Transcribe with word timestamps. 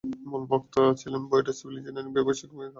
মূল 0.29 0.43
বক্তা 0.51 0.81
ছিলেন 1.01 1.21
বুয়েটের 1.29 1.57
সিভিল 1.57 1.75
ইঞ্জিনিয়ারিং 1.79 2.11
বিভাগের 2.13 2.37
শিক্ষক 2.39 2.51
মেহেদী 2.51 2.59
আহমেদ 2.59 2.61
আনসারী। 2.61 2.69